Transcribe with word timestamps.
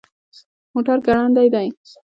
موټر 0.73 0.97
ګړندی 1.05 1.45
دی 1.53 1.67